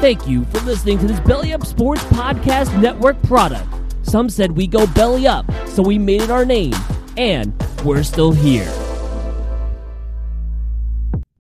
[0.00, 3.66] Thank you for listening to this Belly Up Sports Podcast Network product.
[4.02, 6.72] Some said we go belly up, so we made it our name,
[7.16, 7.52] and
[7.84, 8.72] we're still here.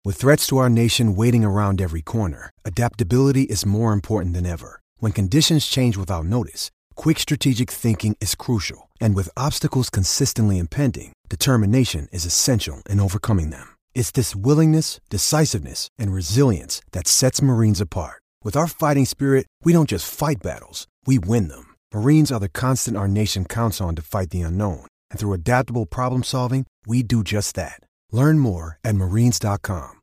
[0.06, 4.80] With threats to our nation waiting around every corner, adaptability is more important than ever.
[4.98, 8.88] When conditions change without notice, quick strategic thinking is crucial.
[9.02, 13.76] And with obstacles consistently impending, determination is essential in overcoming them.
[13.96, 18.23] It's this willingness, decisiveness, and resilience that sets Marines apart.
[18.44, 21.76] With our fighting spirit, we don't just fight battles, we win them.
[21.94, 24.86] Marines are the constant our nation counts on to fight the unknown.
[25.10, 27.80] And through adaptable problem solving, we do just that.
[28.12, 30.02] Learn more at marines.com.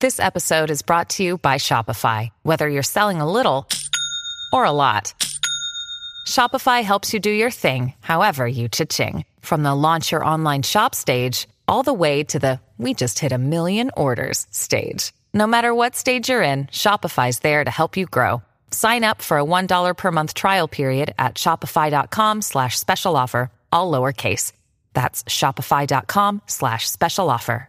[0.00, 2.30] This episode is brought to you by Shopify.
[2.42, 3.68] Whether you're selling a little
[4.52, 5.14] or a lot,
[6.26, 9.24] Shopify helps you do your thing, however you cha-ching.
[9.40, 13.30] From the launch your online shop stage, all the way to the we just hit
[13.32, 15.12] a million orders stage.
[15.38, 18.42] No matter what stage you're in, Shopify's there to help you grow.
[18.72, 23.92] Sign up for a $1 per month trial period at shopify.com slash special offer, all
[23.92, 24.50] lowercase.
[24.94, 27.68] That's shopify.com slash special offer.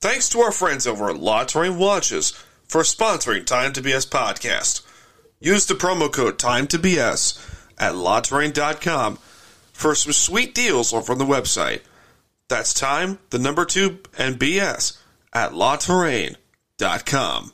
[0.00, 2.30] Thanks to our friends over at La Watches
[2.66, 4.80] for sponsoring Time to BS podcast.
[5.40, 7.36] Use the promo code Time to BS
[7.76, 9.18] at LaTerrain.com
[9.74, 11.82] for some sweet deals on the website.
[12.48, 14.96] That's time, the number two, and BS
[15.38, 17.52] at LaTerrain.com.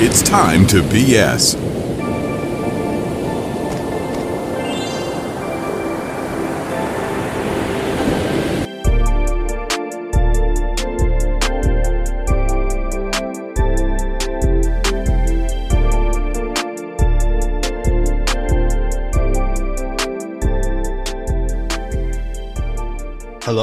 [0.00, 1.63] It's time to BS.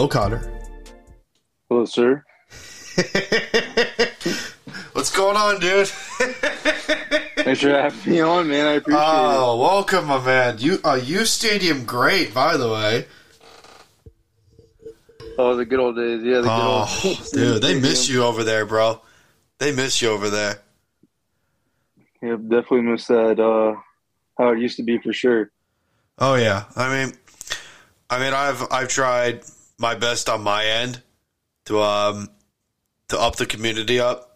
[0.01, 0.41] Hello, Connor.
[1.69, 2.23] Hello, sir.
[4.93, 5.87] What's going on, dude?
[5.89, 8.65] Thanks for having me on, man.
[8.65, 9.05] I appreciate it.
[9.05, 10.57] oh, welcome, my man.
[10.57, 13.05] You, uh, U Stadium, great, by the way.
[15.37, 16.23] Oh, the good old days.
[16.23, 18.99] Yeah, the good Oh, old dude, they miss you over there, bro.
[19.59, 20.63] They miss you over there.
[22.23, 23.39] Yeah, definitely miss that.
[23.39, 23.75] Uh,
[24.39, 25.51] how it used to be for sure.
[26.17, 27.13] Oh yeah, I mean,
[28.09, 29.43] I mean, I've I've tried
[29.81, 31.01] my best on my end
[31.65, 32.29] to um
[33.09, 34.27] to up the community up.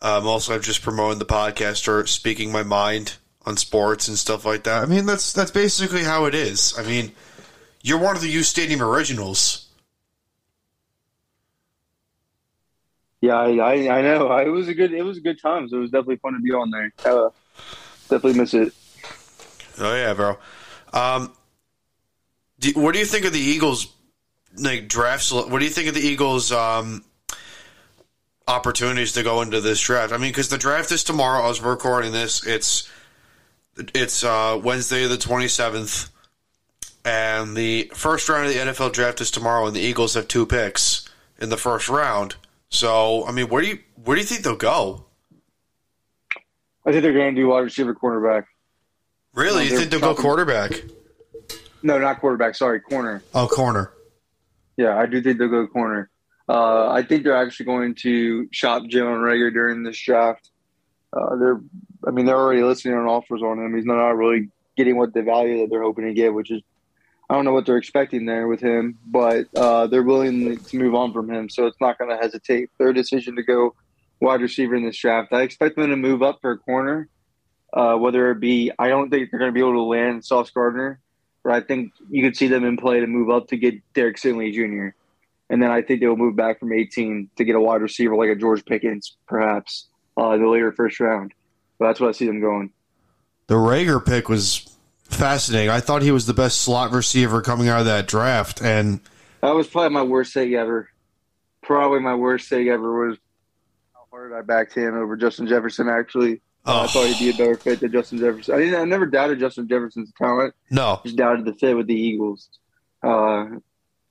[0.00, 3.16] Um, also, I'm just promoting the podcast or speaking my mind
[3.46, 4.82] on sports and stuff like that.
[4.82, 6.78] I mean, that's that's basically how it is.
[6.78, 7.12] I mean,
[7.82, 9.66] you're one of the U Stadium originals.
[13.22, 14.36] Yeah, I, I, I know.
[14.36, 14.92] It was a good.
[14.92, 15.72] It was a good times.
[15.72, 16.92] It was definitely fun to be on there.
[17.04, 17.30] Uh,
[18.10, 18.74] definitely miss it.
[19.78, 20.36] Oh yeah, bro.
[20.92, 21.32] Um,
[22.58, 23.92] do, what do you think of the Eagles
[24.56, 25.32] like drafts?
[25.32, 27.04] What do you think of the Eagles um
[28.46, 30.12] opportunities to go into this draft?
[30.12, 31.48] I mean, because the draft is tomorrow.
[31.48, 32.90] As we're recording this, it's
[33.76, 36.10] it's uh, Wednesday the twenty seventh,
[37.04, 40.46] and the first round of the NFL draft is tomorrow, and the Eagles have two
[40.46, 42.36] picks in the first round.
[42.68, 45.04] So, I mean, where do you where do you think they'll go?
[46.86, 48.44] I think they're going to do wide receiver, cornerback.
[49.32, 50.82] Really, you they're think they'll go quarterback?
[51.84, 52.54] No, not quarterback.
[52.54, 53.22] Sorry, corner.
[53.34, 53.92] Oh, corner.
[54.78, 56.10] Yeah, I do think they'll go corner.
[56.48, 60.50] Uh, I think they're actually going to shop Jalen Reagor during this draft.
[61.12, 61.60] Uh, they're,
[62.06, 63.76] I mean, they're already listening on offers on him.
[63.76, 66.62] He's not really getting what the value that they're hoping to get, which is,
[67.28, 70.94] I don't know what they're expecting there with him, but uh, they're willing to move
[70.94, 71.48] on from him.
[71.50, 72.70] So it's not going to hesitate.
[72.78, 73.74] Their decision to go
[74.20, 75.32] wide receiver in this draft.
[75.32, 77.08] I expect them to move up for a corner,
[77.74, 80.50] uh, whether it be, I don't think they're going to be able to land Sauce
[80.50, 80.98] Gardner,
[81.44, 84.16] but I think you could see them in play to move up to get Derek
[84.16, 84.96] Stingley Jr.
[85.50, 88.30] And then I think they'll move back from 18 to get a wide receiver like
[88.30, 91.34] a George Pickens, perhaps, uh, the later first round.
[91.78, 92.70] But that's what I see them going.
[93.46, 95.68] The Reagor pick was fascinating.
[95.68, 99.00] I thought he was the best slot receiver coming out of that draft, and
[99.42, 100.88] That was probably my worst take ever.
[101.62, 103.18] Probably my worst take ever was
[103.92, 106.40] how hard I backed him over Justin Jefferson, actually.
[106.66, 108.54] I oh, thought he'd be a better fit than Justin Jefferson.
[108.54, 110.54] I, didn't, I never doubted Justin Jefferson's talent.
[110.70, 112.48] no, just doubted the fit with the Eagles.
[113.02, 113.46] Uh,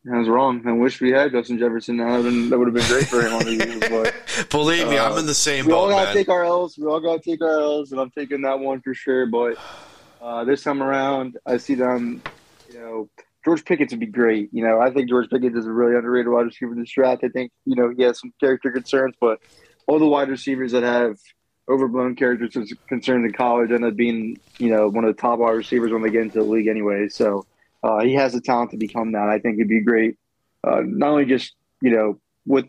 [0.06, 0.68] I was wrong.
[0.68, 1.98] I wish we had Justin Jefferson.
[1.98, 3.90] That would have been, that would have been great for him on the Eagles.
[3.90, 5.70] But believe me, I'm Uh, in the same boat.
[5.72, 6.14] we all gotta man.
[6.14, 6.78] take our L's.
[6.78, 9.26] We all gotta take our L's, and I'm taking that one for sure.
[9.28, 9.58] But
[10.22, 12.22] uh, this time around, I see them.
[12.72, 13.10] You know,
[13.46, 14.50] George Pickens would be great.
[14.52, 17.24] You know, I think George Pickett is a really underrated wide receiver in this draft.
[17.24, 19.40] I think you know he has some character concerns, but
[19.88, 21.18] all the wide receivers that have
[21.69, 25.51] overblown characters concerns in college, ended up being you know one of the top wide
[25.51, 27.07] receivers when they get into the league anyway.
[27.10, 27.45] So
[27.83, 29.30] uh, he has the talent to become that.
[29.30, 30.18] I think it'd be great.
[30.65, 32.65] Uh, not only just you know with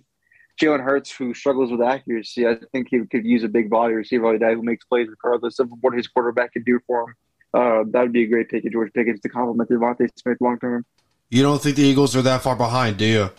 [0.61, 4.31] Jalen Hurts, who struggles with accuracy, I think he could use a big body receiver
[4.31, 7.15] like that who makes plays regardless of what his quarterback can do for him.
[7.53, 10.59] Uh, that would be a great pick of George Pickens to complement DeVonta Smith long
[10.59, 10.85] term.
[11.31, 13.31] You don't think the Eagles are that far behind, do you?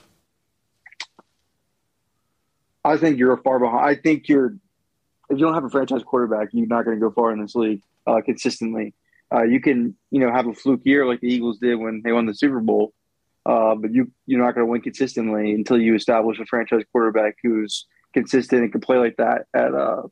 [2.84, 3.86] I think you're far behind.
[3.86, 4.56] I think you're
[5.30, 7.56] if you don't have a franchise quarterback, you're not going to go far in this
[7.56, 8.94] league uh, consistently.
[9.34, 12.12] Uh, you can, you know, have a fluke year like the Eagles did when they
[12.12, 12.94] won the Super Bowl,
[13.46, 17.38] uh, but you you're not going to win consistently until you establish a franchise quarterback
[17.42, 20.04] who's consistent and can play like that at uh,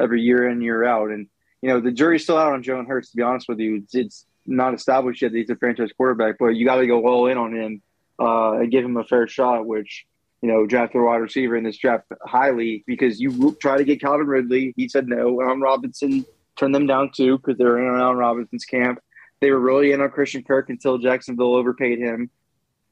[0.00, 1.10] every year in year out.
[1.10, 1.28] And
[1.62, 3.10] you know, the jury's still out on Jalen Hurts.
[3.10, 6.36] To be honest with you, it's, it's not established yet that he's a franchise quarterback,
[6.38, 7.82] but you got to go all in on him
[8.18, 10.06] uh, and give him a fair shot, which
[10.44, 13.98] you know, draft a wide receiver in this draft highly because you try to get
[13.98, 14.74] Calvin Ridley.
[14.76, 15.40] He said no.
[15.40, 16.26] Allen Robinson
[16.58, 18.98] turned them down too because they were in Allen Robinson's camp.
[19.40, 22.28] They were really in on Christian Kirk until Jacksonville overpaid him.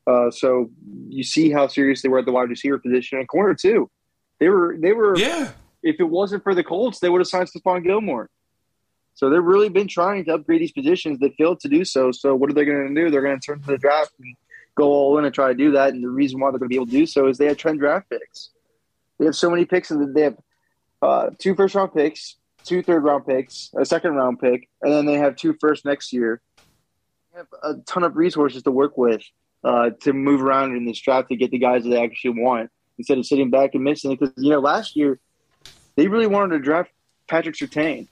[0.07, 0.71] Uh, so
[1.11, 3.91] you see how serious they were at the wide receiver position and corner too.
[4.41, 5.51] They were they were yeah.
[5.83, 8.31] If it wasn't for the Colts, they would have signed Stephon Gilmore.
[9.13, 11.19] So they've really been trying to upgrade these positions.
[11.19, 12.13] They failed to do so.
[12.13, 13.11] So what are they going to do?
[13.11, 14.35] They're going to turn to the draft and
[14.75, 15.93] go all in and try to do that.
[15.93, 17.57] And the reason why they're going to be able to do so is they have
[17.57, 18.51] trend draft picks.
[19.19, 20.37] They have so many picks, and they have
[21.01, 25.07] uh, two first round picks, two third round picks, a second round pick, and then
[25.07, 26.41] they have two first next year.
[27.33, 29.23] They have a ton of resources to work with
[29.65, 32.71] uh, to move around in this draft to get the guys that they actually want
[32.99, 34.11] instead of sitting back and missing.
[34.13, 35.21] Because you know, last year
[35.97, 36.91] they really wanted to draft
[37.29, 38.09] Patrick Surtain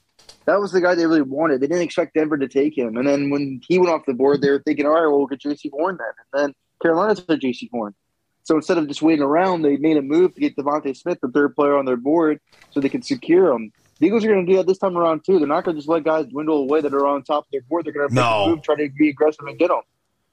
[0.51, 1.61] that was the guy they really wanted.
[1.61, 2.97] They didn't expect Denver to take him.
[2.97, 5.27] And then when he went off the board, they were thinking, all right, well, we'll
[5.27, 6.09] get Jaycee Horn then.
[6.33, 7.95] And then Carolina took Jaycee Horn.
[8.43, 11.29] So instead of just waiting around, they made a move to get DeVonta Smith, the
[11.29, 12.41] third player on their board,
[12.73, 13.71] so they could secure him.
[14.01, 15.39] The Eagles are going to do that this time around too.
[15.39, 17.61] They're not going to just let guys dwindle away that are on top of their
[17.61, 17.85] board.
[17.85, 18.45] They're going to make no.
[18.45, 19.83] a move, try to be aggressive and get them.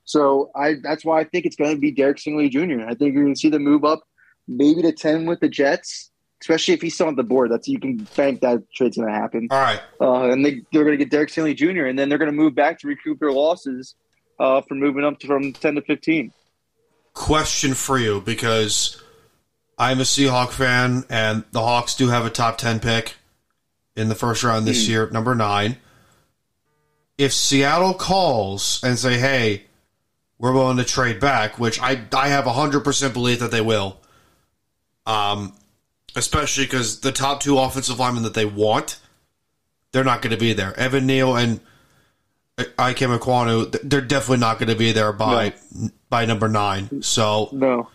[0.06, 2.86] So I that's why I think it's going to be Derek Stingley Jr.
[2.86, 4.04] I think you're going to see them move up,
[4.48, 6.12] maybe to ten with the Jets,
[6.42, 7.52] especially if he's still on the board.
[7.52, 9.48] That's you can bank that trade's going to happen.
[9.52, 11.86] All right, uh, and they they're going to get Derek Stingley Jr.
[11.86, 13.96] and then they're going to move back to recoup their losses
[14.40, 16.32] uh, from moving up to, from ten to fifteen.
[17.14, 19.02] Question for you because
[19.78, 23.16] I'm a Seahawk fan, and the Hawks do have a top ten pick
[23.96, 24.90] in the first round this mm.
[24.90, 25.78] year, number nine.
[27.18, 29.64] If Seattle calls and say, "Hey,"
[30.38, 34.00] we're willing to trade back, which I I have hundred percent belief that they will.
[35.08, 35.54] Um,
[36.18, 39.00] especially because the top two offensive linemen that they want,
[39.92, 40.78] they're not going to be there.
[40.78, 41.62] Evan Neal and
[42.58, 45.90] Ikem Ekwonu, they're definitely not going to be there by no.
[46.10, 47.04] by number nine.
[47.04, 47.90] So no.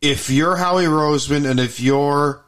[0.00, 2.44] If you're Howie Roseman and if you're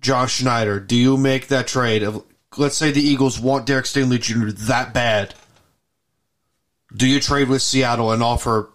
[0.00, 2.02] Josh Schneider, do you make that trade?
[2.02, 2.22] of
[2.58, 4.50] Let's say the Eagles want Derek Stingley Jr.
[4.66, 5.34] that bad.
[6.94, 8.68] Do you trade with Seattle and offer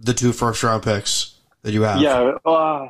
[0.00, 2.00] the two first round picks that you have?
[2.00, 2.32] Yeah.
[2.44, 2.88] Uh,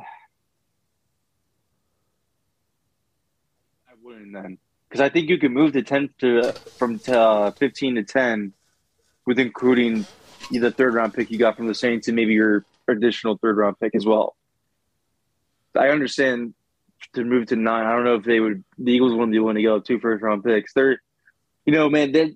[4.33, 4.57] then
[4.87, 8.53] because I think you can move to ten to from uh, fifteen to ten,
[9.25, 10.05] with including
[10.51, 13.79] the third round pick you got from the Saints and maybe your additional third round
[13.79, 14.35] pick as well.
[15.75, 16.53] I understand
[17.13, 17.85] to move to nine.
[17.85, 18.63] I don't know if they would.
[18.77, 20.73] The Eagles wouldn't be willing to go up two first round picks.
[20.73, 21.01] They're,
[21.65, 22.11] you know, man.
[22.11, 22.35] They,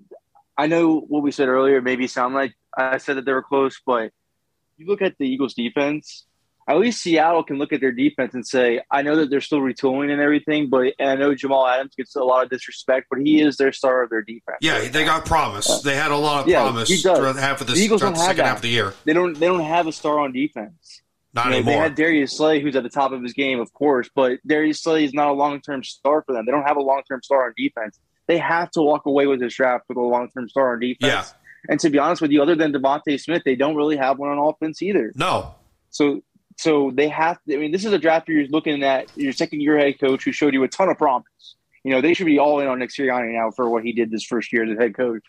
[0.57, 1.81] I know what we said earlier.
[1.81, 4.11] Maybe sound like I said that they were close, but
[4.77, 6.25] you look at the Eagles defense
[6.75, 9.59] at least Seattle can look at their defense and say, I know that they're still
[9.59, 13.19] retooling and everything, but and I know Jamal Adams gets a lot of disrespect, but
[13.19, 14.57] he is their star of their defense.
[14.61, 15.81] Yeah, right they got promise.
[15.81, 18.21] They had a lot of yeah, promise throughout half of the, the Eagles don't have
[18.21, 18.45] second that.
[18.45, 18.93] half of the year.
[19.05, 21.01] They don't they don't have a star on defense.
[21.33, 21.73] Not you know, anymore.
[21.73, 24.83] They had Darius Slay, who's at the top of his game, of course, but Darius
[24.83, 26.45] Slay is not a long term star for them.
[26.45, 27.99] They don't have a long term star on defense.
[28.27, 31.11] They have to walk away with this draft with a long term star on defense.
[31.11, 31.25] Yeah.
[31.69, 34.29] And to be honest with you, other than DeVonta Smith, they don't really have one
[34.29, 35.11] on offense either.
[35.15, 35.55] No.
[35.89, 36.21] So
[36.61, 37.39] so they have.
[37.47, 40.23] To, I mean, this is a draft you're looking at your second year head coach
[40.23, 41.55] who showed you a ton of promise.
[41.83, 44.11] You know, they should be all in on Nick Sirianni now for what he did
[44.11, 45.23] this first year as a head coach.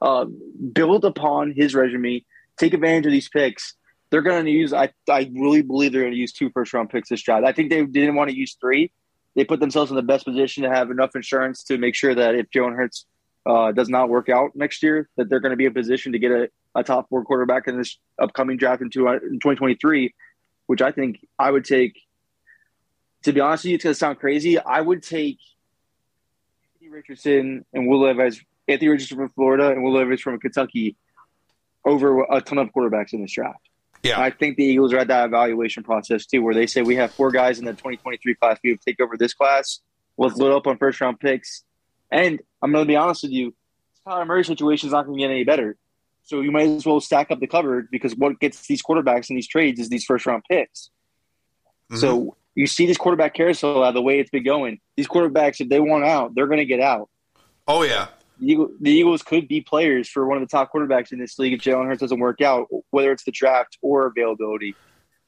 [0.00, 0.24] Uh,
[0.72, 2.24] build upon his resume,
[2.58, 3.74] take advantage of these picks.
[4.08, 4.72] They're going to use.
[4.72, 7.44] I I really believe they're going to use two first round picks this draft.
[7.44, 8.90] I think they didn't want to use three.
[9.36, 12.34] They put themselves in the best position to have enough insurance to make sure that
[12.34, 13.04] if Jalen Hurts
[13.44, 16.18] uh, does not work out next year, that they're going to be in position to
[16.18, 20.14] get a, a top four quarterback in this upcoming draft in, two, in 2023
[20.68, 21.98] which I think I would take.
[23.24, 24.60] To be honest with you, it's going to sound crazy.
[24.60, 25.38] I would take
[26.74, 30.96] Anthony Richardson and Will Levis, Anthony Richardson from Florida and Will Levis from Kentucky
[31.84, 33.58] over a ton of quarterbacks in this draft.
[34.02, 34.20] Yeah.
[34.20, 37.10] I think the Eagles are at that evaluation process too, where they say we have
[37.10, 38.58] four guys in the 2023 class.
[38.62, 39.80] We have to take over this class.
[40.16, 41.64] Let's load up on first round picks.
[42.12, 43.54] And I'm going to be honest with you,
[44.06, 45.76] Kyler Murray situation is not going to get any better.
[46.28, 49.36] So you might as well stack up the cupboard because what gets these quarterbacks in
[49.36, 50.90] these trades is these first round picks.
[51.90, 52.00] Mm-hmm.
[52.00, 54.78] So you see this quarterback carousel out the way it's been going.
[54.94, 57.08] These quarterbacks, if they want out, they're going to get out.
[57.66, 58.08] Oh yeah,
[58.38, 61.60] the Eagles could be players for one of the top quarterbacks in this league if
[61.60, 64.74] Jalen Hurts doesn't work out, whether it's the draft or availability.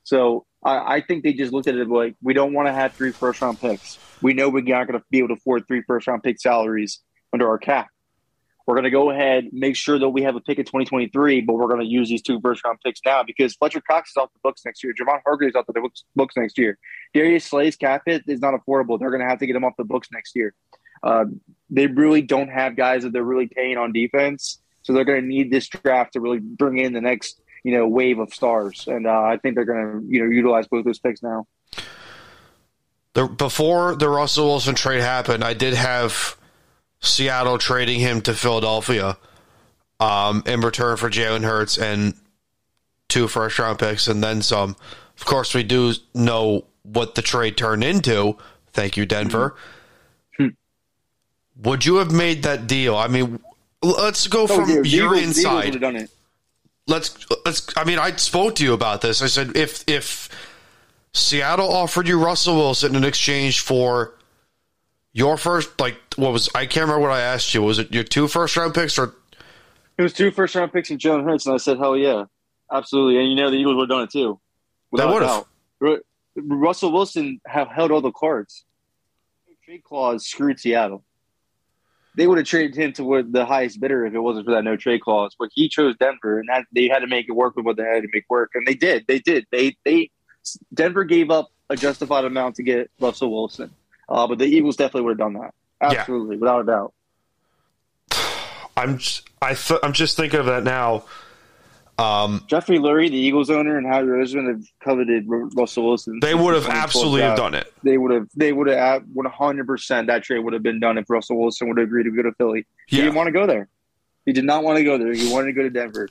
[0.03, 2.93] So I, I think they just looked at it like we don't want to have
[2.93, 3.99] three first round picks.
[4.21, 7.01] We know we're not going to be able to afford three first round pick salaries
[7.33, 7.89] under our cap.
[8.67, 11.55] We're going to go ahead, make sure that we have a pick in 2023, but
[11.55, 14.33] we're going to use these two first round picks now because Fletcher Cox is off
[14.33, 14.93] the books next year.
[14.93, 16.79] Javon Hargrave is off the books next year.
[17.15, 18.99] Darius Slay's cap hit is not affordable.
[18.99, 20.55] They're going to have to get him off the books next year.
[21.03, 21.25] Uh,
[21.71, 25.27] they really don't have guys that they're really paying on defense, so they're going to
[25.27, 29.07] need this draft to really bring in the next you know wave of stars, and
[29.07, 31.47] uh, I think they're going to you know utilize both those picks now.
[33.15, 36.37] The, before the Russell Wilson trade happened, I did have
[37.01, 39.17] Seattle trading him to Philadelphia
[39.99, 42.15] um, in return for Jalen Hurts and
[43.09, 44.77] two first round picks and then some.
[45.17, 48.37] Of course, we do know what the trade turned into.
[48.73, 49.57] Thank you, Denver.
[50.39, 51.69] Mm-hmm.
[51.69, 52.97] Would you have made that deal?
[52.97, 53.41] I mean,
[53.83, 56.09] let's go oh, from oh, your Eagles, inside.
[56.87, 57.67] Let's let's.
[57.77, 59.23] I mean, I spoke to you about this.
[59.23, 60.29] I said if if
[61.13, 64.15] Seattle offered you Russell Wilson in exchange for
[65.13, 67.63] your first, like what was I can't remember what I asked you.
[67.63, 69.15] Was it your two first round picks or?
[69.99, 72.25] It was two first round picks and Jalen Hurts, and I said, "Hell yeah,
[72.73, 74.41] absolutely!" And you know the Eagles would have done it too.
[74.93, 75.45] That would have.
[76.37, 78.65] Russell Wilson have held all the cards.
[79.65, 81.05] Trade clause screwed Seattle
[82.17, 84.77] they would have traded him to the highest bidder if it wasn't for that no
[84.77, 85.35] trade clause.
[85.39, 87.85] But he chose Denver, and that they had to make it work with what they
[87.85, 89.07] had to make work, and they did.
[89.07, 89.47] They did.
[89.51, 90.11] They they
[90.75, 93.71] Denver gave up a justified amount to get Russell Wilson,
[94.11, 95.55] uh, but the Eagles definitely would have done that.
[95.81, 96.41] Absolutely, yeah.
[96.41, 96.93] without a doubt.
[98.77, 101.05] I'm just, I th- I'm just thinking of that now.
[102.01, 106.19] Um, Jeffrey Lurie, the Eagles owner, and Howie Roseman have coveted Russell Wilson.
[106.21, 107.73] They would have absolutely have done it.
[107.83, 108.29] They would have.
[108.35, 109.05] They would have.
[109.13, 110.07] One hundred percent.
[110.07, 112.33] That trade would have been done if Russell Wilson would have agreed to go to
[112.33, 112.67] Philly.
[112.87, 113.05] He yeah.
[113.05, 113.69] didn't want to go there.
[114.25, 115.13] He did not want to go there.
[115.13, 116.09] He wanted to go to Denver.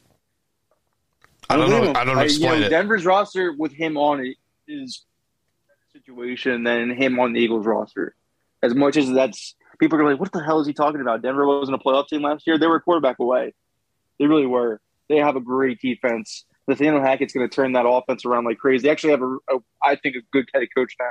[1.50, 1.84] I don't, know.
[1.84, 1.96] Him.
[1.96, 2.70] I don't explain I, you know, it.
[2.70, 4.38] Denver's roster with him on it
[4.68, 5.06] is
[6.10, 8.16] situation than him on the Eagles roster.
[8.62, 11.22] As much as that's people are like, what the hell is he talking about?
[11.22, 12.58] Denver wasn't a playoff team last year.
[12.58, 13.54] They were a quarterback away.
[14.18, 14.82] They really were.
[15.08, 16.46] They have a great defense.
[16.68, 18.84] Nathaniel Hackett's going to turn that offense around like crazy.
[18.84, 21.06] They actually have a, a I think, a good head coach now.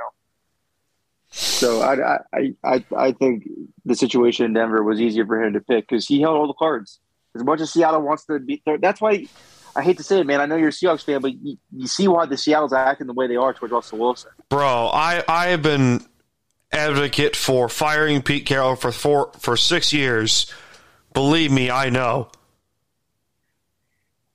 [1.31, 3.47] So I, I, I, I think
[3.85, 6.53] the situation in Denver was easier for him to pick because he held all the
[6.53, 6.99] cards.
[7.35, 9.27] As much as Seattle wants to be, that's why
[9.75, 10.41] I hate to say it, man.
[10.41, 13.13] I know you're a Seahawks fan, but you, you see why the Seattle's acting the
[13.13, 14.31] way they are towards Russell Wilson.
[14.49, 16.05] Bro, I, I have been
[16.71, 20.51] advocate for firing Pete Carroll for four for six years.
[21.13, 22.29] Believe me, I know.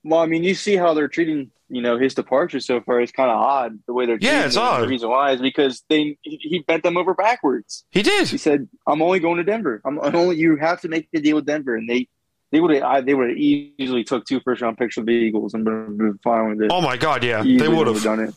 [0.03, 3.11] Well, I mean, you see how they're treating you know his departure so far is
[3.11, 4.83] kind of odd the way they're yeah it's odd.
[4.83, 7.85] The reason why is because they he bent them over backwards.
[7.91, 8.29] He did.
[8.29, 9.81] He said, "I'm only going to Denver.
[9.85, 12.09] I'm only you have to make the deal with Denver." And they
[12.55, 15.55] they would have they would have easily took two first round picks of the Eagles
[15.55, 16.71] and been with it.
[16.71, 18.35] Oh my god, yeah, they would have done it.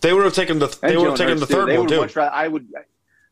[0.00, 2.20] They would have taken the they would have taken the third one too.
[2.20, 2.66] I would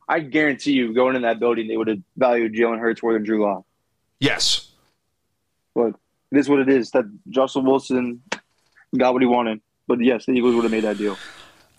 [0.09, 3.25] I guarantee you going in that building they would have valued Jalen Hurts more than
[3.25, 3.65] Drew Lock.
[4.21, 4.69] Yes.
[5.75, 5.95] But
[6.31, 6.93] it is what it is.
[6.93, 7.07] That
[7.37, 8.23] Russell Wilson
[8.97, 9.61] got what he wanted.
[9.89, 11.17] But yes, the Eagles would have made that deal.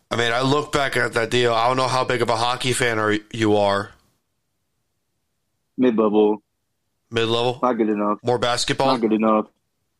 [0.09, 1.53] I mean, I look back at that deal.
[1.53, 3.91] I don't know how big of a hockey fan are you are.
[5.77, 6.43] Mid level.
[7.11, 7.59] Mid level.
[7.61, 8.19] Not good enough.
[8.23, 8.87] More basketball.
[8.87, 9.47] Not good enough.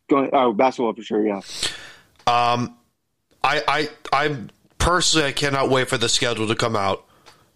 [0.10, 1.26] Going oh basketball for sure.
[1.26, 1.42] Yeah.
[2.26, 2.78] Um,
[3.44, 4.38] I I I
[4.78, 7.06] personally I cannot wait for the schedule to come out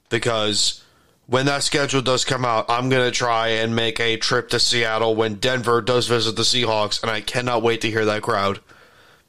[0.09, 0.83] because
[1.27, 4.59] when that schedule does come out, I'm going to try and make a trip to
[4.59, 8.59] Seattle when Denver does visit the Seahawks, and I cannot wait to hear that crowd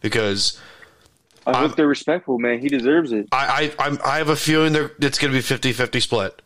[0.01, 0.61] because.
[1.47, 2.59] I hope I'm, they're respectful, man.
[2.59, 3.29] He deserves it.
[3.31, 6.43] I I, I'm, I have a feeling it's going to be 50-50 split.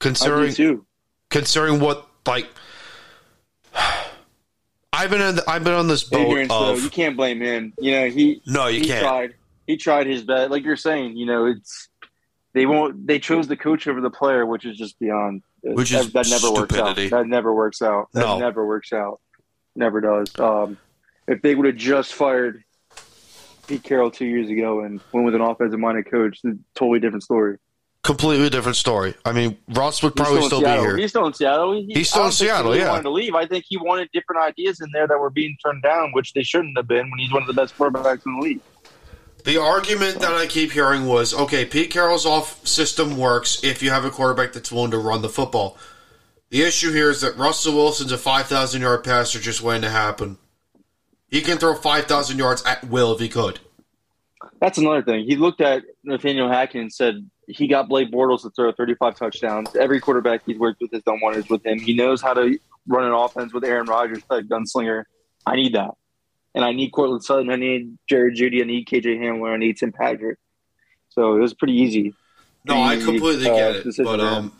[0.00, 0.84] Considering too.
[1.30, 2.48] considering what like
[4.92, 7.72] I've been in the, I've been on this boat of so you can't blame him.
[7.78, 9.02] You know he no you he can't.
[9.02, 9.34] Tried,
[9.66, 11.16] he tried his best, like you're saying.
[11.16, 11.88] You know it's
[12.52, 13.06] they won't.
[13.06, 15.42] They chose the coach over the player, which is just beyond.
[15.62, 17.04] Which is that, that never stupidity.
[17.04, 17.18] works out.
[17.18, 18.08] That never works out.
[18.12, 18.38] That no.
[18.38, 19.20] never works out.
[19.74, 20.38] Never does.
[20.38, 20.76] Um,
[21.26, 22.62] if they would have just fired
[23.66, 26.40] Pete Carroll two years ago and went with an offensive minded coach,
[26.74, 27.58] totally different story.
[28.02, 29.14] Completely different story.
[29.24, 30.96] I mean, Ross would probably still, still be here.
[30.96, 31.74] He's still in Seattle.
[31.74, 32.76] He, He's still in Seattle.
[32.76, 33.36] Yeah, wanted to leave.
[33.36, 36.42] I think he wanted different ideas in there that were being turned down, which they
[36.42, 38.60] shouldn't have been when he's one of the best quarterbacks in the league.
[39.44, 43.90] The argument that I keep hearing was okay, Pete Carroll's off system works if you
[43.90, 45.78] have a quarterback that's willing to run the football.
[46.50, 50.38] The issue here is that Russell Wilson's a 5,000 yard passer just waiting to happen.
[51.28, 53.60] He can throw 5,000 yards at will if he could.
[54.60, 55.24] That's another thing.
[55.24, 59.74] He looked at Nathaniel Hackett and said he got Blake Bortles to throw 35 touchdowns.
[59.76, 61.78] Every quarterback he's worked with has done wonders with him.
[61.78, 65.04] He knows how to run an offense with Aaron Rodgers like gunslinger.
[65.46, 65.90] I need that.
[66.54, 67.50] And I need Courtland Sutton.
[67.50, 68.60] I need Jerry Jeudy.
[68.60, 69.54] I need KJ Hamler.
[69.54, 70.38] I need Tim Patrick.
[71.08, 72.14] So it was pretty easy.
[72.64, 74.52] No, I completely uh, get it, but um,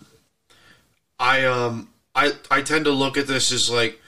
[1.19, 4.01] I um, I I tend to look at this as like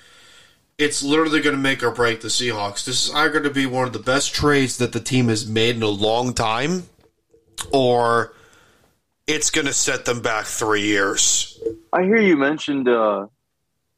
[0.79, 2.85] it's literally going to make or break the Seahawks.
[2.85, 5.47] This is either going to be one of the best trades that the team has
[5.47, 6.85] made in a long time,
[7.73, 8.35] or
[9.27, 11.59] it's going to set them back three years.
[11.93, 13.27] I hear you mentioned uh,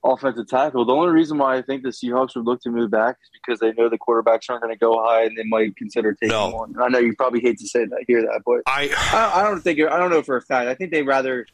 [0.05, 0.85] offensive tackle.
[0.85, 3.59] The only reason why I think the Seahawks would look to move back is because
[3.59, 6.51] they know the quarterbacks aren't going to go high and they might consider taking No.
[6.51, 6.75] one.
[6.75, 9.45] And I know you probably hate to say that, hear that, but I I, I
[9.49, 10.69] don't think I don't know for a fact.
[10.69, 11.47] I think they rather.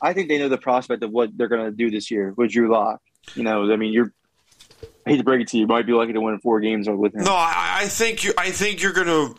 [0.00, 2.52] I think they know the prospect of what they're going to do this year with
[2.52, 3.02] Drew Lock.
[3.34, 4.12] You know, I mean, you're.
[5.06, 6.88] I hate to break it to you, you might be lucky to win four games
[6.88, 7.24] with him.
[7.24, 8.32] no, I, I think you.
[8.36, 9.34] I think you're going to.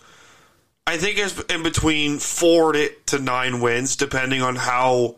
[0.87, 5.17] I think it's in between four to, to nine wins, depending on how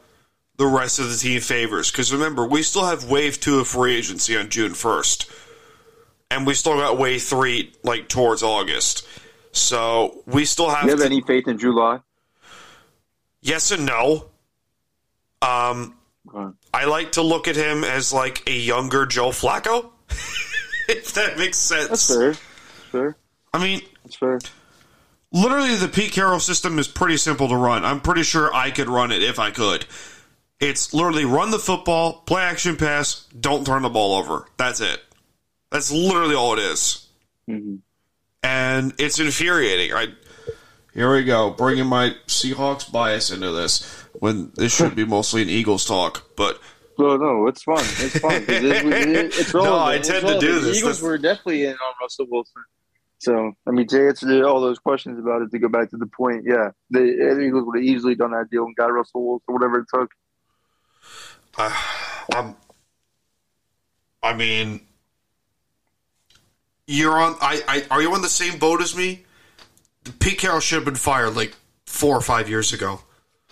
[0.57, 1.89] the rest of the team favors.
[1.89, 5.31] Because remember, we still have wave two of free agency on June first,
[6.29, 9.07] and we still got wave three like towards August.
[9.53, 10.83] So we still have.
[10.83, 11.99] You have to- any faith in July?
[13.41, 14.25] Yes and no.
[15.41, 15.95] Um,
[16.73, 19.89] I like to look at him as like a younger Joe Flacco,
[20.89, 21.87] if that makes sense.
[21.89, 22.33] That's fair.
[22.91, 23.17] Fair.
[23.53, 24.39] I mean, That's fair.
[25.31, 27.83] literally the Pete Carroll system is pretty simple to run.
[27.85, 29.85] I'm pretty sure I could run it if I could.
[30.59, 34.45] It's literally run the football, play action pass, don't turn the ball over.
[34.57, 35.01] That's it.
[35.71, 37.07] That's literally all it is.
[37.47, 37.77] hmm
[38.43, 39.93] And it's infuriating.
[39.93, 40.07] I
[40.93, 43.83] here we go, bringing my Seahawks bias into this
[44.19, 46.59] when this should be mostly an Eagles talk, but
[47.01, 47.79] No, no, it's fun.
[47.79, 48.33] It's fun.
[48.47, 49.81] It, it, it's No, relevant.
[49.87, 50.63] I It's tend to do relevant.
[50.63, 50.63] this.
[50.63, 52.63] The Eagles That's- were definitely in on Russell Wilson.
[53.17, 56.07] So, I mean, to answer all those questions about it, to go back to the
[56.07, 59.53] point, yeah, the, the Eagles would have easily done that deal and got Russell Wilson,
[59.53, 60.11] whatever it took.
[61.57, 61.85] I,
[62.33, 62.55] I'm.
[64.23, 64.81] I mean,
[66.87, 67.35] you're on.
[67.41, 69.23] I, I are you on the same boat as me?
[70.19, 73.01] Pete Carroll should have been fired like four or five years ago.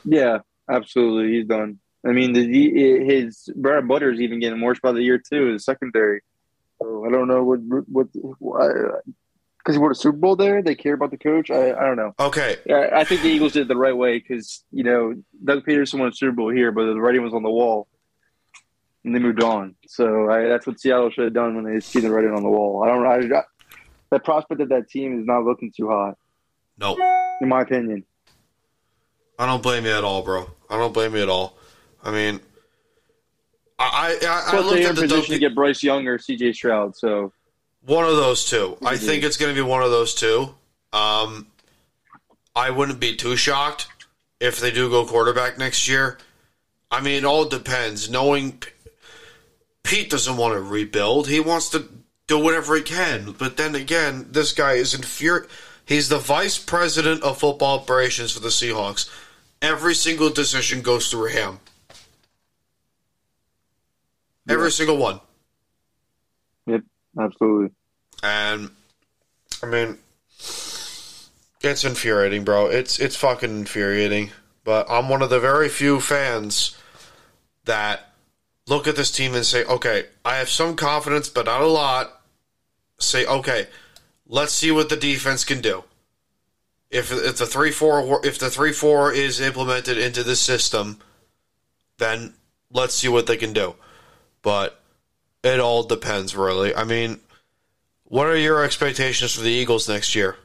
[0.04, 0.40] Yeah,
[0.72, 1.38] absolutely.
[1.38, 1.80] He's done.
[2.06, 5.54] I mean, the, his bread and butter is even getting worse by the year too.
[5.54, 6.22] His secondary.
[6.82, 10.62] So I don't know what what because he won a Super Bowl there.
[10.62, 11.52] They care about the coach.
[11.52, 12.16] I, I don't know.
[12.20, 15.66] Okay, Yeah, I think the Eagles did it the right way because you know Doug
[15.66, 17.88] Pederson won a Super Bowl here, but the writing was on the wall,
[19.04, 19.76] and they moved on.
[19.88, 22.50] So I, that's what Seattle should have done when they see the writing on the
[22.50, 22.84] wall.
[22.84, 23.06] I don't.
[23.06, 23.44] I, I,
[24.12, 26.18] that prospect of that team is not looking too hot,
[26.78, 26.98] no,
[27.42, 28.06] in my opinion.
[29.38, 30.50] I don't blame you at all, bro.
[30.70, 31.59] I don't blame you at all.
[32.04, 32.40] I mean,
[33.78, 36.54] I I, I looked at the position to get Bryce Young or C.J.
[36.54, 36.96] Stroud.
[36.96, 37.32] So
[37.86, 38.78] One of those two.
[38.86, 40.56] I think it's going to be one of those two.
[40.92, 41.48] Um,
[42.56, 43.88] I wouldn't be too shocked
[44.40, 46.18] if they do go quarterback next year.
[46.92, 48.10] I mean, it all depends.
[48.10, 48.72] Knowing P-
[49.84, 51.88] Pete doesn't want to rebuild, he wants to
[52.28, 53.34] do whatever he can.
[53.38, 55.48] But then again, this guy is infuri-
[55.86, 59.10] He's the vice president of football operations for the Seahawks.
[59.62, 61.60] Every single decision goes through him.
[64.50, 65.20] Every single one.
[66.66, 66.82] yep,
[67.20, 67.72] absolutely.
[68.24, 68.72] And
[69.62, 69.98] I mean,
[71.62, 72.68] it's infuriating, bro.
[72.68, 74.32] It's it's fucking infuriating.
[74.64, 76.78] But I'm one of the very few fans
[77.66, 78.14] that
[78.68, 82.22] look at this team and say, "Okay, I have some confidence, but not a lot."
[83.00, 83.68] Say, "Okay,
[84.28, 85.84] let's see what the defense can do."
[86.90, 91.00] If if the three four if the three four is implemented into this system,
[91.98, 92.34] then
[92.72, 93.76] let's see what they can do.
[94.42, 94.80] But
[95.44, 96.76] it all depends, really.
[96.76, 97.20] I mean,
[98.04, 100.38] what are your expectations for the Eagles next year?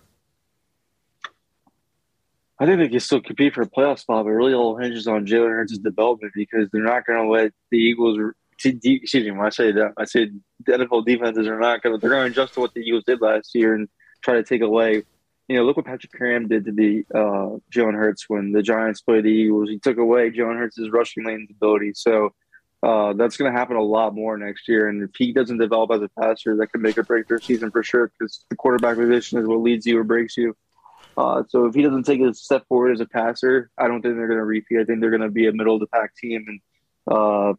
[2.59, 5.26] I think they can still compete for a playoff spot, but really all hinges on
[5.26, 8.18] Jalen Hurts' development because they're not going to let the Eagles.
[8.64, 12.00] Excuse me, when I say that, I said the NFL defenses are not going to.
[12.00, 13.88] They're going to adjust to what the Eagles did last year and
[14.22, 15.02] try to take away.
[15.48, 19.00] You know, look what Patrick Graham did to the uh, Jalen Hurts when the Giants
[19.00, 19.68] played the Eagles.
[19.68, 21.92] He took away Jalen Hurts' rushing lane's ability.
[21.94, 22.33] So
[22.85, 24.88] uh, that's going to happen a lot more next year.
[24.88, 27.70] And if he doesn't develop as a passer, that could make or break their season
[27.70, 30.55] for sure because the quarterback position is what leads you or breaks you.
[31.16, 34.16] Uh, so if he doesn't take a step forward as a passer, I don't think
[34.16, 34.81] they're going to repeat.
[34.81, 36.61] I think they're going to be a middle of the pack team, and
[37.11, 37.55] uh,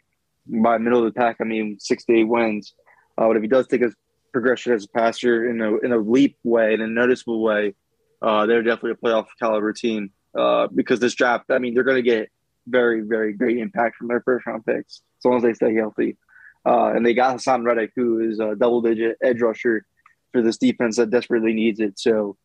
[0.46, 2.76] by middle of the pack, I mean six to eight wins.
[3.18, 3.92] Uh, but if he does take a
[4.32, 7.74] progression as a passer in a in a leap way, in a noticeable way,
[8.22, 11.46] uh, they're definitely a playoff caliber team uh, because this draft.
[11.50, 12.30] I mean, they're going to get
[12.68, 16.18] very, very great impact from their first round picks as long as they stay healthy.
[16.66, 19.86] Uh, and they got Haason Reddick, who is a double digit edge rusher
[20.32, 22.00] for this defense that desperately needs it.
[22.00, 22.38] So,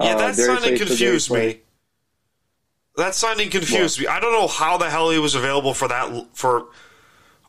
[0.00, 1.60] yeah, uh, that Darius signing confused me.
[2.96, 4.06] That signing confused me.
[4.06, 6.26] I don't know how the hell he was available for that.
[6.34, 6.68] For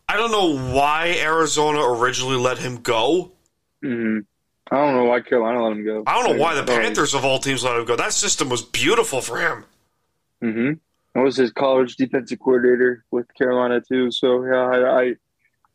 [0.09, 3.31] I don't know why Arizona originally let him go.
[3.83, 4.19] hmm
[4.71, 6.03] I don't know why Carolina let him go.
[6.07, 7.95] I don't know why the Panthers of all teams let him go.
[7.95, 9.65] That system was beautiful for him.
[10.43, 10.73] Mm-hmm.
[11.15, 14.12] That was his college defensive coordinator with Carolina too.
[14.12, 15.15] So yeah, I, I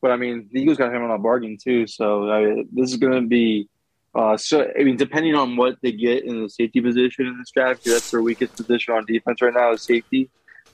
[0.03, 1.87] but I mean the Eagles got him on a bargain too.
[1.87, 3.68] So I, this is going to be
[4.14, 4.70] uh, so.
[4.79, 8.11] I mean, depending on what they get in the safety position in this draft, that's
[8.11, 10.29] their weakest position on defense right now is safety.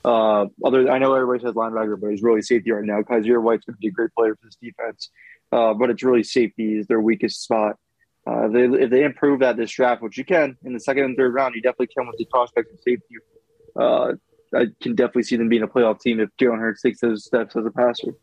[0.05, 3.40] Uh, other, I know everybody says linebacker, but it's really safety right now because your
[3.40, 5.11] White's going to be a great player for this defense.
[5.52, 7.76] Uh, but it's really safety is their weakest spot.
[8.26, 11.16] Uh, they if they improve that this draft, which you can in the second and
[11.16, 13.16] third round, you definitely can with the prospects of safety.
[13.79, 14.14] Uh,
[14.54, 17.56] I can definitely see them being a playoff team if Jalen Hurts takes those steps
[17.56, 18.14] as a passer.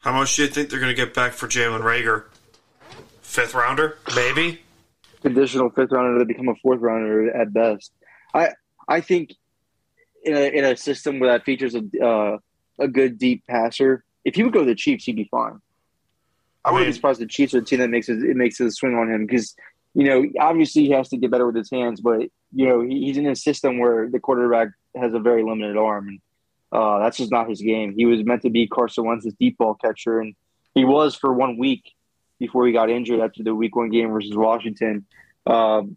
[0.00, 2.24] How much do you think they're going to get back for Jalen Reagor?
[3.22, 4.60] Fifth rounder, maybe.
[5.22, 7.92] Conditional fifth rounder to become a fourth rounder at best.
[8.32, 8.50] I
[8.86, 9.34] I think
[10.22, 12.38] in a in a system where that features a uh,
[12.78, 15.60] a good deep passer, if he would go to the Chiefs, he'd be fine.
[16.64, 18.22] I I wouldn't mean- be surprised if the Chiefs are a team that makes it,
[18.22, 19.54] it makes a swing on him because
[19.94, 22.20] you know obviously he has to get better with his hands, but
[22.52, 26.08] you know he, he's in a system where the quarterback has a very limited arm,
[26.08, 26.20] and
[26.72, 27.94] uh, that's just not his game.
[27.96, 30.34] He was meant to be Carson Wentz's deep ball catcher, and
[30.74, 31.92] he was for one week
[32.38, 35.06] before he got injured after the Week One game versus Washington.
[35.46, 35.96] Um,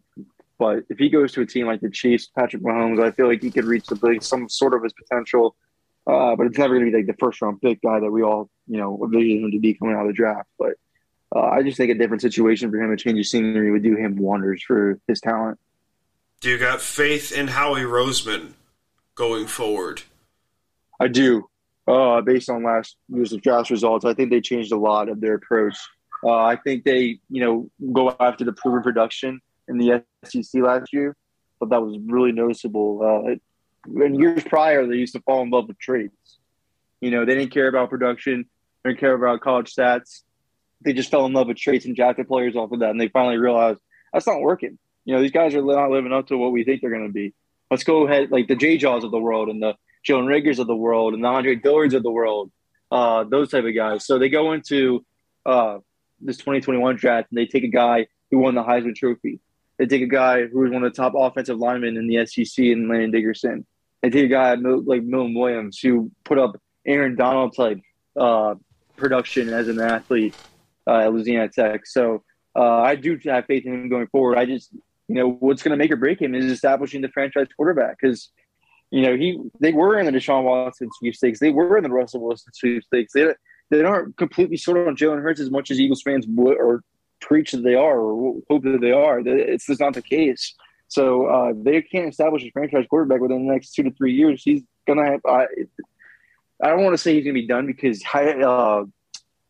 [0.58, 3.42] but if he goes to a team like the Chiefs, Patrick Mahomes, I feel like
[3.42, 5.56] he could reach the some sort of his potential.
[6.08, 8.24] Uh, but it's never going to be like the first round pick guy that we
[8.24, 10.50] all, you know, envision him to be coming out of the draft.
[10.58, 10.74] But
[11.36, 13.96] uh, I just think a different situation for him, a change of scenery, would do
[13.96, 15.60] him wonders for his talent.
[16.42, 18.54] Do you got faith in Howie Roseman
[19.16, 20.04] going forward?
[21.00, 21.48] I do.
[21.88, 25.36] Uh, based on last year's draft results, I think they changed a lot of their
[25.36, 25.76] approach.
[26.24, 30.94] Uh, I think they, you know, go after the proven production in the SEC last
[30.94, 31.16] year,
[31.60, 33.02] but that was really noticeable.
[33.02, 36.38] Uh, in years prior, they used to fall in love with traits.
[37.00, 38.46] You know, they didn't care about production,
[38.84, 40.22] they didn't care about college stats.
[40.84, 43.08] They just fell in love with traits and drafted players off of that, and they
[43.08, 43.80] finally realized
[44.14, 44.78] that's not working.
[45.06, 47.14] You know, these guys are not living up to what we think they're going to
[47.14, 47.34] be.
[47.72, 49.76] Let's go ahead, like the J Jaws of the world and the
[50.08, 52.52] Jalen Reagors of the world and the Andre Dillards of the world,
[52.92, 54.06] uh, those type of guys.
[54.06, 55.06] So they go into
[55.46, 55.78] uh,
[56.20, 59.40] this 2021 draft and they take a guy who won the Heisman Trophy.
[59.78, 62.66] They take a guy who was one of the top offensive linemen in the SEC
[62.66, 63.66] and Landon Dickerson.
[64.02, 67.80] They take a guy like Milton Williams who put up Aaron Donald type
[68.20, 68.56] uh,
[68.98, 70.36] production as an athlete
[70.88, 71.86] uh, at Louisiana Tech.
[71.86, 72.24] So
[72.56, 74.38] uh, I do have faith in him going forward.
[74.38, 74.72] I just,
[75.12, 78.32] you know, what's going to make or break him is establishing the franchise quarterback because
[78.92, 81.40] you know, he they were in the Deshaun Watson sweepstakes.
[81.40, 83.14] They were in the Russell Wilson sweepstakes.
[83.14, 83.34] They
[83.70, 86.84] they aren't completely sold on Jalen Hurts as much as Eagles fans would or
[87.20, 89.20] preach that they are or hope that they are.
[89.20, 90.56] It's just not the case.
[90.90, 94.44] So uh, they can't establish a franchise quarterback within the next two to three years.
[94.44, 95.22] He's gonna have.
[95.26, 95.46] I,
[96.62, 98.84] I don't want to say he's gonna be done because uh,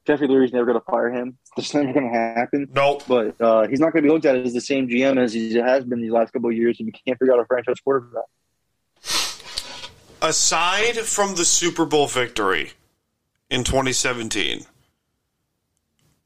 [0.05, 1.37] Jeffrey Lurie's never gonna fire him.
[1.57, 2.69] It's never gonna happen.
[2.73, 3.03] Nope.
[3.07, 5.53] But uh, he's not going to be looked at as the same GM as he
[5.55, 8.23] has been these last couple of years, and you can't figure out a franchise quarterback.
[10.21, 12.71] Aside from the Super Bowl victory
[13.49, 14.65] in 2017,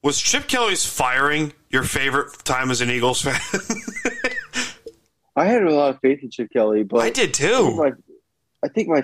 [0.04, 3.40] was Chip Kelly's firing your favorite time as an Eagles fan?
[5.36, 7.76] I had a lot of faith in Chip Kelly, but I did I think too.
[7.76, 7.92] my,
[8.64, 9.04] I think my, I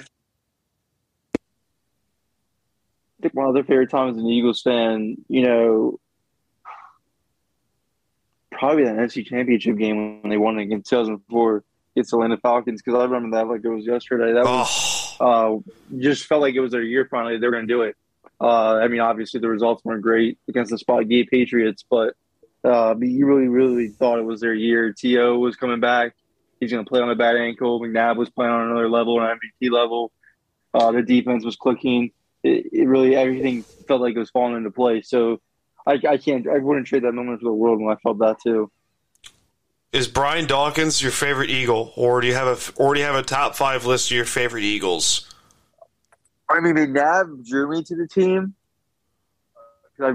[3.22, 6.00] think one of their favorite times as an Eagles fan, you know,
[8.62, 11.64] probably that NFC Championship game when they won against 2004
[11.96, 14.34] against the Atlanta Falcons because I remember that like it was yesterday.
[14.34, 17.40] That was Oh, uh, just felt like it was their year finally.
[17.40, 17.96] They were going to do it.
[18.40, 22.16] Uh, I mean, obviously the results weren't great against the Spygate Patriots, but
[22.64, 24.94] uh, but you really, really thought it was their year.
[24.94, 26.14] To was coming back.
[26.60, 27.82] He's going to play on a bad ankle.
[27.82, 30.12] McNabb was playing on another level, an MVP level.
[30.72, 32.12] Uh, the defense was clicking.
[32.44, 35.10] It, it really everything felt like it was falling into place.
[35.10, 35.42] So
[35.88, 38.38] I, I can't, I wouldn't trade that moment for the world when I felt that
[38.42, 38.72] too.
[39.92, 43.16] is Brian Dawkins your favorite Eagle, or do you have a or do you have
[43.16, 45.28] a top five list of your favorite Eagles?
[46.50, 48.56] I mean, McNabb drew me to the team.
[50.00, 50.14] I,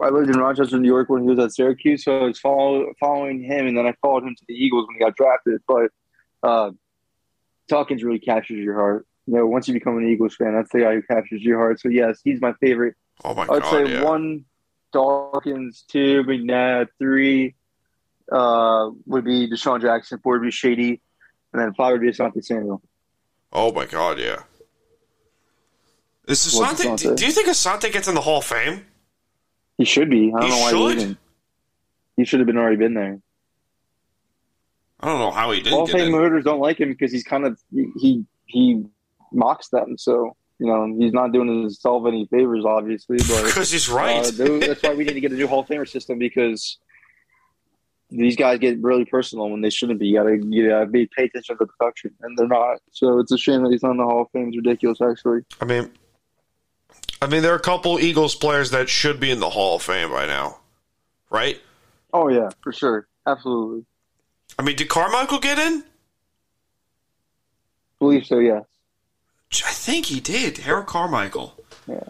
[0.00, 2.86] I lived in Rochester, New York when he was at Syracuse, so I was follow,
[2.98, 5.60] following him, and then I followed him to the Eagles when he got drafted.
[5.66, 5.90] But
[6.42, 6.70] uh,
[7.68, 9.06] Dawkins really captures your heart.
[9.26, 11.80] You know, once you become an Eagles fan, that's the guy who captures your heart.
[11.80, 12.94] So yes, he's my favorite.
[13.22, 13.62] Oh my god.
[13.62, 14.04] I would say yeah.
[14.04, 14.44] one
[14.92, 17.54] Dawkins, two McNabb, three
[18.30, 20.18] uh, would be DeSean Jackson.
[20.22, 21.00] Four would be Shady,
[21.52, 22.82] and then five would be Asante Samuel.
[23.52, 24.42] Oh my god, yeah.
[26.28, 26.84] Is Asante?
[26.96, 27.16] Asante?
[27.16, 28.86] Do you think Asante gets in the Hall of Fame?
[29.78, 30.32] He should be.
[30.36, 30.98] I don't He know why should?
[30.98, 31.18] he didn't.
[32.16, 33.18] He should have been already been there.
[35.00, 36.12] I don't know how he didn't Hall of Fame in.
[36.12, 38.84] voters don't like him because he's kind of he he
[39.32, 39.96] mocks them.
[39.96, 43.16] So you know he's not doing himself any favors, obviously.
[43.16, 44.18] But Because he's right.
[44.18, 46.78] Uh, that's why we need to get a new Hall of Famer system because
[48.10, 50.08] these guys get really personal when they shouldn't be.
[50.08, 52.78] You gotta, you gotta be, pay attention to the production, and they're not.
[52.92, 54.48] So it's a shame that he's not in the Hall of Fame.
[54.48, 55.40] It's ridiculous, actually.
[55.60, 55.90] I mean,
[57.22, 59.82] I mean, there are a couple Eagles players that should be in the Hall of
[59.82, 60.58] Fame right now,
[61.30, 61.60] right?
[62.12, 63.86] Oh yeah, for sure, absolutely.
[64.58, 65.84] I mean, did Carmichael get in?
[68.00, 68.38] believe so.
[68.38, 68.60] Yeah.
[69.52, 70.58] I think he did.
[70.58, 71.56] Harold Carmichael.
[71.86, 72.04] Yeah.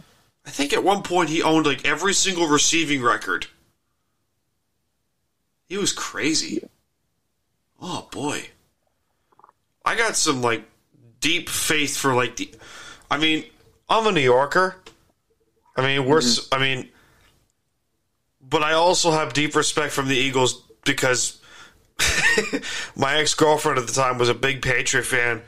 [0.47, 3.47] I think at one point he owned like every single receiving record.
[5.69, 6.69] He was crazy.
[7.81, 8.49] Oh boy.
[9.85, 10.65] I got some like
[11.21, 12.53] deep faith for like the
[13.11, 13.45] I mean,
[13.89, 14.77] I'm a New Yorker.
[15.77, 16.41] I mean, we're mm-hmm.
[16.43, 16.91] s I mean
[18.43, 21.41] but I also have deep respect from the Eagles because
[22.97, 25.43] my ex-girlfriend at the time was a big Patriot fan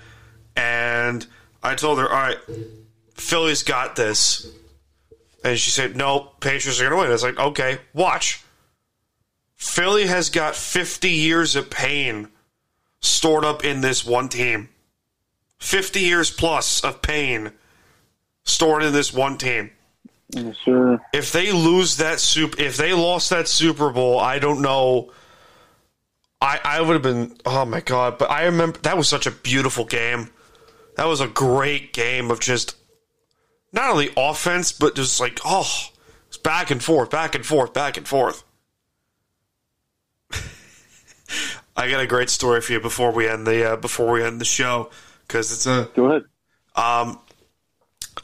[0.57, 1.26] and
[1.62, 2.38] I told her, "All right,
[3.14, 4.46] Philly's got this."
[5.44, 8.40] And she said, "No, Patriots are going to win." I was like, "Okay, watch."
[9.57, 12.29] Philly has got 50 years of pain
[13.01, 14.68] stored up in this one team.
[15.59, 17.53] 50 years plus of pain
[18.44, 19.70] stored in this one team.
[21.12, 25.12] If they lose that soup, if they lost that Super Bowl, I don't know.
[26.40, 28.18] I I would have been oh my god!
[28.18, 30.31] But I remember that was such a beautiful game.
[30.96, 32.76] That was a great game of just
[33.72, 35.66] not only offense, but just like oh,
[36.28, 38.44] it's back and forth, back and forth, back and forth.
[41.76, 44.40] I got a great story for you before we end the uh, before we end
[44.40, 44.90] the show
[45.26, 46.24] because it's a Go ahead.
[46.76, 47.18] um,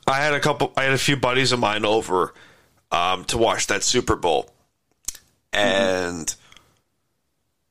[0.06, 0.72] I had a couple.
[0.76, 2.34] I had a few buddies of mine over
[2.92, 4.50] um, to watch that Super Bowl,
[5.52, 6.34] and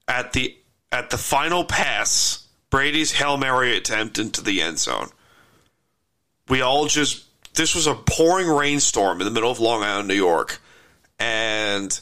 [0.07, 0.57] at the
[0.91, 5.09] at the final pass, Brady's hail mary attempt into the end zone.
[6.49, 7.25] We all just
[7.55, 10.61] this was a pouring rainstorm in the middle of Long Island, New York,
[11.19, 11.99] and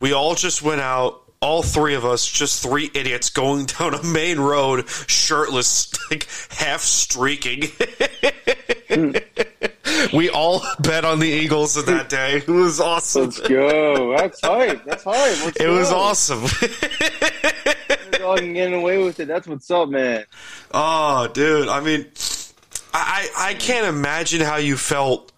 [0.00, 1.22] we all just went out.
[1.42, 6.82] All three of us, just three idiots, going down a main road, shirtless, like half
[6.82, 7.62] streaking.
[10.12, 12.36] we all bet on the Eagles in that day.
[12.36, 13.24] It was awesome.
[13.24, 14.16] Let's go.
[14.18, 14.84] That's hype.
[14.84, 15.44] That's hype.
[15.46, 16.44] Let's It was awesome.
[18.44, 19.28] And getting away with it.
[19.28, 20.24] That's what's up, man.
[20.72, 21.68] oh, dude.
[21.68, 22.06] I mean,
[22.94, 25.32] I I I can't imagine how you felt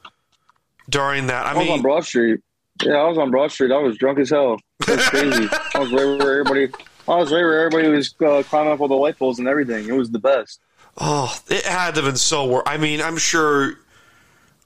[0.89, 1.47] during that.
[1.47, 2.41] I I was on Broad Street.
[2.83, 3.71] Yeah, I was on Broad Street.
[3.73, 4.59] I was drunk as hell.
[4.81, 5.49] It was crazy.
[5.75, 6.69] I was right where everybody.
[7.09, 9.89] I was right where everybody was uh, climbing up all the light poles and everything.
[9.89, 10.61] It was the best.
[10.99, 12.45] oh, it had to have been so.
[12.47, 13.75] Wor- I mean, I'm sure.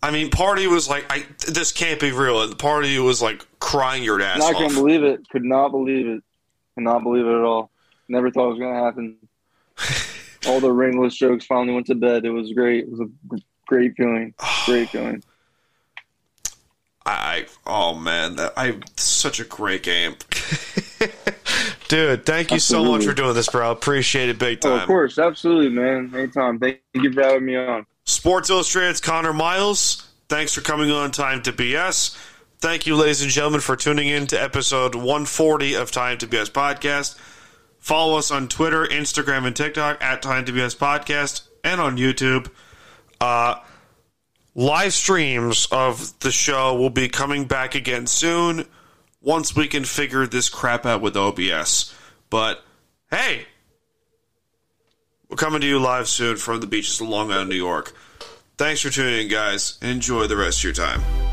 [0.03, 2.43] I mean, party was like, I this can't be real.
[2.43, 4.57] And the party was like crying your ass I off.
[4.57, 5.29] couldn't believe it.
[5.31, 6.23] Could not believe it.
[6.75, 7.71] Could not believe it at all.
[8.09, 9.17] Never thought it was going to happen.
[10.47, 12.25] all the ringless jokes finally went to bed.
[12.25, 12.85] It was great.
[12.85, 14.35] It was a great feeling.
[14.67, 15.23] Great feeling.
[17.09, 20.17] I oh man, that I such a great game.
[21.89, 23.71] Dude, thank you so much for doing this, bro.
[23.71, 24.81] Appreciate it big Oh, time.
[24.81, 26.13] of course, absolutely, man.
[26.17, 26.59] Anytime.
[26.59, 27.87] Thank you for having me on.
[28.05, 30.09] Sports Illustrated's Connor Miles.
[30.29, 32.17] Thanks for coming on Time to BS.
[32.59, 36.51] Thank you, ladies and gentlemen, for tuning in to episode 140 of Time to BS
[36.51, 37.17] Podcast.
[37.87, 42.51] Follow us on Twitter, Instagram, and TikTok at Time Podcast, and on YouTube.
[43.21, 43.61] Uh,
[44.57, 48.67] live streams of the show will be coming back again soon
[49.21, 51.95] once we can figure this crap out with OBS.
[52.29, 52.61] But
[53.13, 53.47] hey,
[55.29, 57.95] we're coming to you live soon from the beaches of Long Island, New York.
[58.59, 59.79] Thanks for tuning in, guys.
[59.81, 61.26] Enjoy the rest of your time.